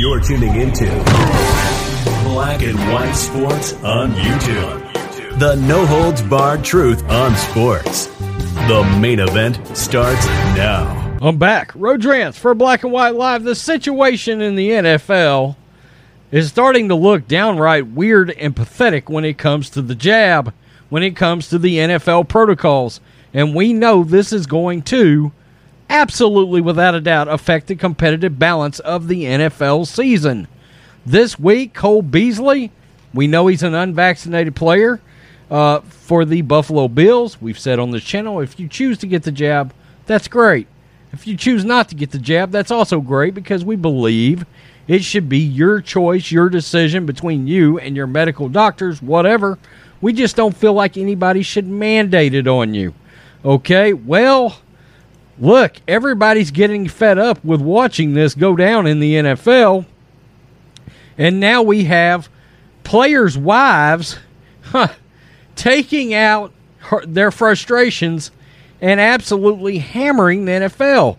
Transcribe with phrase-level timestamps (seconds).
[0.00, 0.86] You're tuning into
[2.24, 5.38] Black and White Sports on YouTube.
[5.38, 8.06] The no holds barred truth on sports.
[8.06, 10.24] The main event starts
[10.56, 11.18] now.
[11.20, 11.72] I'm back.
[11.74, 13.42] Rodrance for Black and White Live.
[13.42, 15.56] The situation in the NFL
[16.32, 20.54] is starting to look downright weird and pathetic when it comes to the jab,
[20.88, 23.02] when it comes to the NFL protocols.
[23.34, 25.30] And we know this is going to
[25.90, 30.48] absolutely, without a doubt, affect the competitive balance of the NFL season.
[31.04, 32.70] This week, Cole Beasley,
[33.12, 35.00] we know he's an unvaccinated player
[35.50, 37.40] uh, for the Buffalo Bills.
[37.42, 39.74] We've said on this channel if you choose to get the jab,
[40.06, 40.68] that's great.
[41.12, 44.46] If you choose not to get the jab, that's also great because we believe
[44.86, 49.58] it should be your choice, your decision between you and your medical doctors, whatever.
[50.00, 52.94] We just don't feel like anybody should mandate it on you.
[53.44, 54.58] Okay, well,
[55.40, 59.86] look, everybody's getting fed up with watching this go down in the NFL.
[61.18, 62.28] And now we have
[62.84, 64.18] players' wives
[64.62, 64.88] huh,
[65.56, 68.30] taking out her, their frustrations
[68.80, 71.16] and absolutely hammering the NFL.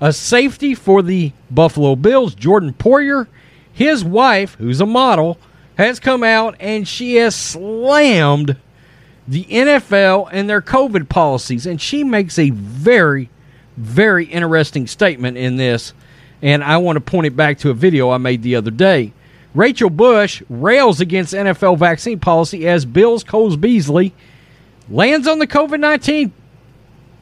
[0.00, 3.26] A safety for the Buffalo Bills, Jordan Poyer,
[3.72, 5.38] his wife, who's a model,
[5.76, 8.56] has come out and she has slammed
[9.26, 11.66] the NFL and their COVID policies.
[11.66, 13.30] And she makes a very,
[13.78, 15.92] very interesting statement in this.
[16.42, 19.12] And I want to point it back to a video I made the other day.
[19.54, 24.12] Rachel Bush rails against NFL vaccine policy as Bills Cole Beasley
[24.90, 26.32] lands on the COVID 19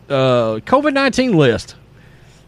[0.09, 1.77] uh, COVID 19 list.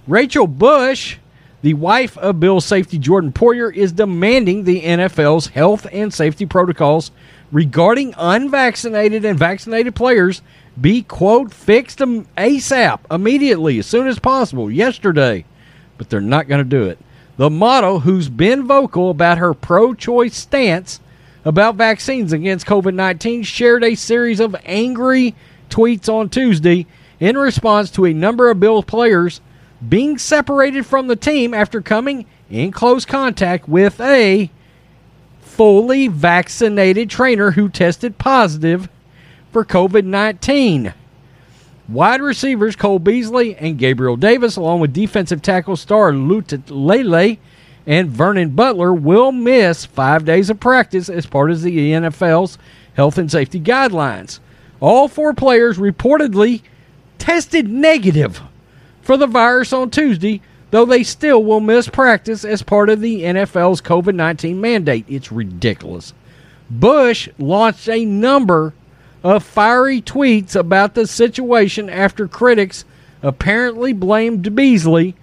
[0.07, 1.19] Rachel Bush,
[1.63, 7.11] the wife of Bill safety Jordan Poyer, is demanding the NFL's health and safety protocols
[7.53, 10.43] regarding unvaccinated and vaccinated players
[10.81, 15.45] be, quote, fixed them ASAP, immediately, as soon as possible, yesterday.
[15.97, 16.99] But they're not going to do it.
[17.37, 21.01] The model, who's been vocal about her pro choice stance
[21.45, 25.35] about vaccines against COVID 19, shared a series of angry
[25.71, 26.87] tweets on Tuesday
[27.21, 29.41] in response to a number of Bills players
[29.87, 34.51] being separated from the team after coming in close contact with a
[35.41, 38.89] fully vaccinated trainer who tested positive
[39.53, 40.93] for COVID 19.
[41.89, 47.39] Wide receivers Cole Beasley and Gabriel Davis, along with defensive tackle Star Lotulelei
[47.87, 52.59] and Vernon Butler, will miss five days of practice as part of the NFL's
[52.95, 54.39] health and safety guidelines.
[54.81, 56.61] All four players reportedly
[57.19, 58.43] tested negative
[59.01, 63.23] for the virus on Tuesday, though they still will miss practice as part of the
[63.23, 65.07] NFL's COVID 19 mandate.
[65.09, 66.13] It's ridiculous.
[66.69, 68.75] Bush launched a number
[69.23, 72.85] of fiery tweets about the situation after critics
[73.23, 75.15] apparently blamed Beasley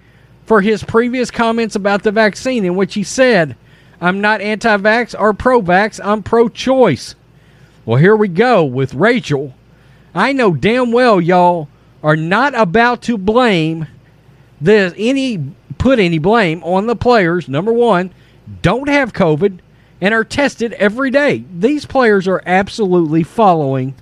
[0.44, 3.56] for his previous comments about the vaccine, in which he said,
[4.00, 7.14] I'm not anti vax or pro vax, I'm pro choice.
[7.84, 9.54] Well, here we go with Rachel.
[10.14, 11.68] I know damn well y'all
[12.02, 13.86] are not about to blame
[14.60, 17.48] this any put any blame on the players.
[17.48, 18.12] Number one,
[18.62, 19.58] don't have COVID
[20.00, 21.44] and are tested every day.
[21.58, 23.94] These players are absolutely following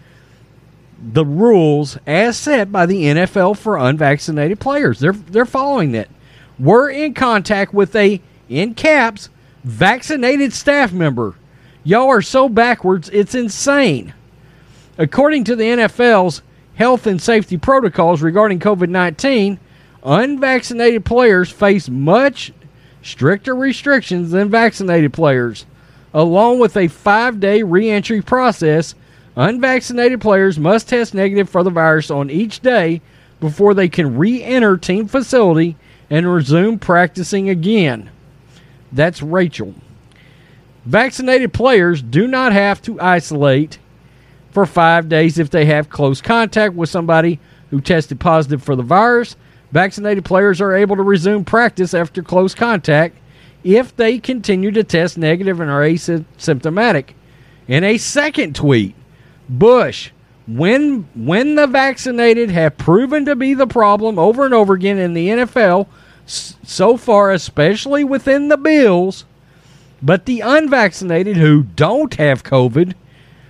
[1.12, 5.00] the rules as set by the NFL for unvaccinated players.
[5.00, 6.10] They're they're following it.
[6.58, 9.28] We're in contact with a in caps
[9.62, 11.34] vaccinated staff member.
[11.82, 14.14] Y'all are so backwards, it's insane.
[14.96, 16.42] According to the NFL's
[16.76, 19.58] health and safety protocols regarding COVID 19,
[20.02, 22.52] unvaccinated players face much
[23.02, 25.66] stricter restrictions than vaccinated players.
[26.14, 28.94] Along with a five day re entry process,
[29.34, 33.02] unvaccinated players must test negative for the virus on each day
[33.40, 35.76] before they can re enter team facility
[36.08, 38.10] and resume practicing again.
[38.92, 39.74] That's Rachel.
[40.84, 43.78] Vaccinated players do not have to isolate
[44.52, 48.82] for five days if they have close contact with somebody who tested positive for the
[48.84, 49.34] virus.
[49.72, 53.16] Vaccinated players are able to resume practice after close contact
[53.64, 57.14] if they continue to test negative and are asymptomatic.
[57.66, 58.94] In a second tweet,
[59.48, 60.10] Bush,
[60.46, 65.14] when when the vaccinated have proven to be the problem over and over again in
[65.14, 65.86] the NFL
[66.26, 69.24] so far, especially within the Bills,
[70.02, 72.94] but the unvaccinated who don't have COVID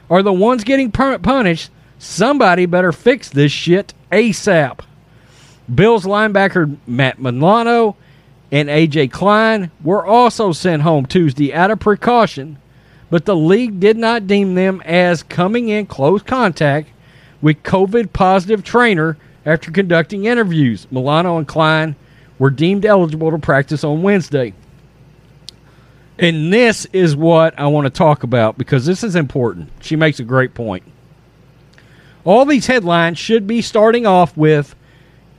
[0.09, 1.71] are the ones getting punished.
[1.99, 4.81] Somebody better fix this shit ASAP.
[5.73, 7.97] Bills linebacker Matt Milano
[8.55, 9.09] and A.J.
[9.09, 12.57] Klein were also sent home Tuesday out of precaution,
[13.11, 16.89] but the league did not deem them as coming in close contact
[17.43, 20.87] with COVID positive trainer after conducting interviews.
[20.93, 21.97] Milano and Klein
[22.39, 24.55] were deemed eligible to practice on Wednesday.
[26.17, 29.69] And this is what I want to talk about because this is important.
[29.81, 30.85] She makes a great point.
[32.23, 34.77] All these headlines should be starting off with,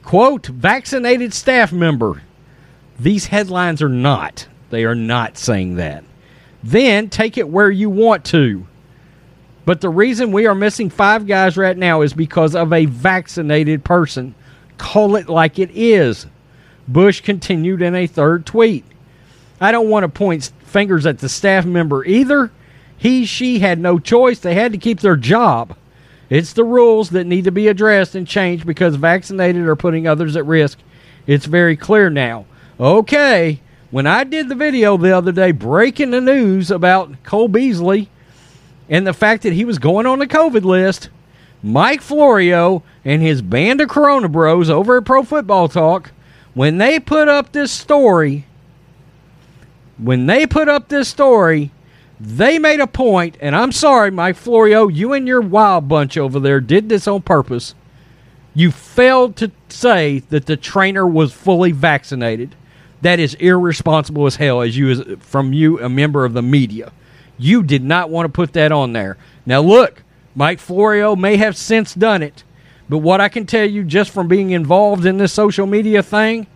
[0.04, 2.22] quote, vaccinated staff member.
[3.00, 4.48] These headlines are not.
[4.70, 6.04] They are not saying that.
[6.64, 8.66] Then take it where you want to.
[9.66, 13.84] But the reason we are missing five guys right now is because of a vaccinated
[13.84, 14.36] person.
[14.78, 16.28] Call it like it is.
[16.88, 18.86] Bush continued in a third tweet.
[19.60, 22.52] I don't want to point fingers at the staff member either.
[22.98, 24.40] He, she had no choice.
[24.40, 25.76] They had to keep their job.
[26.30, 30.36] It's the rules that need to be addressed and changed because vaccinated are putting others
[30.36, 30.80] at risk.
[31.28, 32.46] It's very clear now.
[32.78, 38.10] Okay, when I did the video the other day breaking the news about Cole Beasley
[38.90, 41.10] and the fact that he was going on the COVID list,
[41.64, 46.12] Mike Florio and his band of Corona Bros over at Pro Football Talk,
[46.54, 48.46] when they put up this story,
[49.98, 51.72] when they put up this story,
[52.20, 56.42] they made a point, and I'm sorry, Mike Florio, you and your wild bunch over
[56.42, 57.74] there did this on purpose.
[58.54, 62.54] You failed to say that the trainer was fully vaccinated.
[63.06, 66.92] That is irresponsible as hell, as you as from you, a member of the media.
[67.38, 69.16] You did not want to put that on there.
[69.46, 70.02] Now look,
[70.34, 72.44] Mike Florio may have since done it,
[72.90, 76.48] but what I can tell you just from being involved in this social media thing,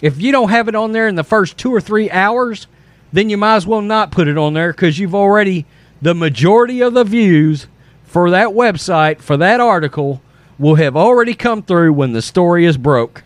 [0.00, 2.68] if you don't have it on there in the first two or three hours,
[3.12, 5.66] then you might as well not put it on there because you've already,
[6.00, 7.66] the majority of the views
[8.04, 10.22] for that website, for that article,
[10.56, 13.24] will have already come through when the story is broke.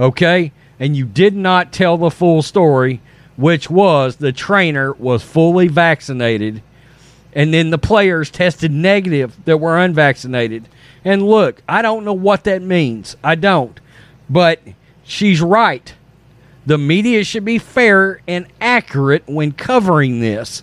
[0.00, 0.50] Okay?
[0.80, 3.00] And you did not tell the full story
[3.36, 6.60] which was the trainer was fully vaccinated
[7.32, 10.68] and then the players tested negative that were unvaccinated.
[11.04, 13.16] And look, I don't know what that means.
[13.22, 13.78] I don't.
[14.28, 14.60] But
[15.04, 15.94] she's right.
[16.66, 20.62] The media should be fair and accurate when covering this.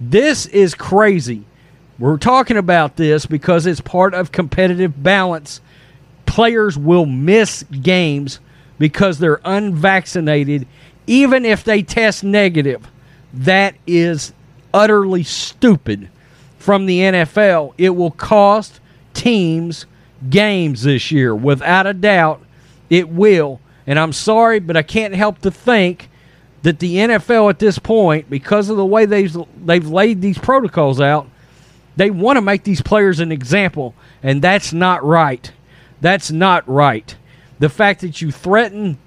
[0.00, 1.44] This is crazy.
[1.98, 5.60] We're talking about this because it's part of competitive balance.
[6.24, 8.38] Players will miss games
[8.80, 10.66] because they're unvaccinated
[11.06, 12.88] even if they test negative.
[13.32, 14.32] That is
[14.72, 16.08] utterly stupid
[16.58, 17.74] from the NFL.
[17.76, 18.80] It will cost
[19.12, 19.84] teams
[20.30, 21.34] games this year.
[21.34, 22.42] Without a doubt,
[22.88, 23.60] it will.
[23.86, 26.08] And I'm sorry, but I can't help to think
[26.62, 31.00] that the NFL at this point, because of the way they've, they've laid these protocols
[31.00, 31.28] out,
[31.96, 33.94] they want to make these players an example.
[34.22, 35.52] And that's not right.
[36.00, 37.14] That's not right.
[37.60, 38.98] The fact that you threaten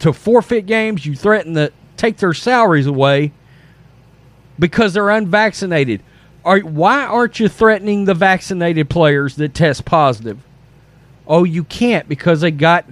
[0.00, 1.06] to forfeit games.
[1.06, 3.32] You threaten to take their salaries away
[4.58, 6.02] because they're unvaccinated.
[6.44, 10.38] Are, why aren't you threatening the vaccinated players that test positive?
[11.26, 12.84] Oh, you can't because they got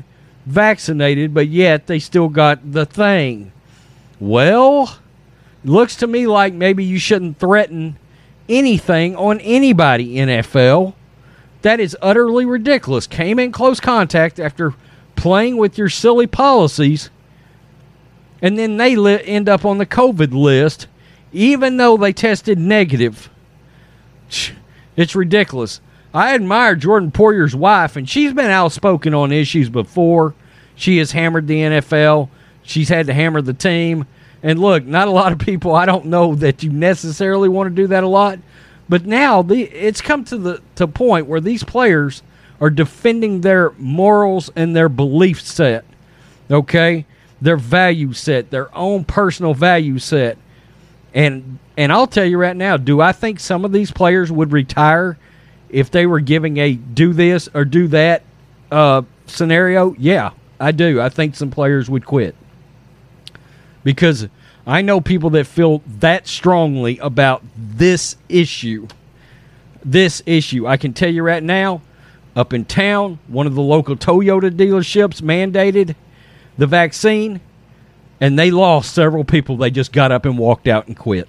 [0.44, 3.52] vaccinated, but yet they still got the thing.
[4.18, 4.98] Well,
[5.64, 7.96] looks to me like maybe you shouldn't threaten
[8.48, 10.94] anything on anybody, NFL.
[11.64, 13.06] That is utterly ridiculous.
[13.06, 14.74] Came in close contact after
[15.16, 17.08] playing with your silly policies,
[18.42, 20.88] and then they li- end up on the COVID list,
[21.32, 23.30] even though they tested negative.
[24.94, 25.80] It's ridiculous.
[26.12, 30.34] I admire Jordan Poyer's wife, and she's been outspoken on issues before.
[30.74, 32.28] She has hammered the NFL.
[32.62, 34.04] She's had to hammer the team.
[34.42, 35.74] And look, not a lot of people.
[35.74, 38.38] I don't know that you necessarily want to do that a lot,
[38.88, 42.22] but now the it's come to the to point where these players
[42.60, 45.84] are defending their morals and their belief set.
[46.50, 47.06] Okay?
[47.40, 50.38] Their value set, their own personal value set.
[51.12, 54.52] And and I'll tell you right now, do I think some of these players would
[54.52, 55.18] retire
[55.68, 58.22] if they were giving a do this or do that
[58.70, 59.94] uh, scenario?
[59.98, 61.00] Yeah, I do.
[61.00, 62.34] I think some players would quit.
[63.82, 64.28] Because
[64.66, 68.88] I know people that feel that strongly about this issue.
[69.84, 70.66] This issue.
[70.66, 71.82] I can tell you right now,
[72.34, 75.94] up in town, one of the local Toyota dealerships mandated
[76.56, 77.40] the vaccine,
[78.20, 79.56] and they lost several people.
[79.56, 81.28] They just got up and walked out and quit.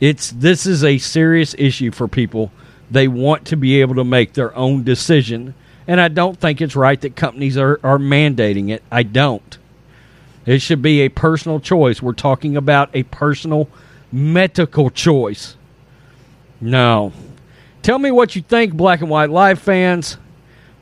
[0.00, 2.50] It's this is a serious issue for people.
[2.90, 5.54] They want to be able to make their own decision,
[5.86, 8.82] and I don't think it's right that companies are, are mandating it.
[8.90, 9.58] I don't.
[10.50, 12.02] It should be a personal choice.
[12.02, 13.68] We're talking about a personal
[14.12, 15.56] medical choice.
[16.60, 17.12] No,
[17.82, 20.18] Tell me what you think, Black and White Live fans.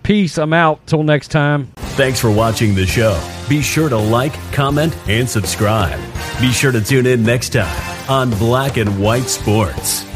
[0.02, 0.38] Peace.
[0.38, 0.86] I'm out.
[0.86, 1.66] Till next time.
[1.96, 3.20] Thanks for watching the show.
[3.48, 5.98] Be sure to like, comment, and subscribe.
[6.40, 10.07] Be sure to tune in next time on Black and White Sports.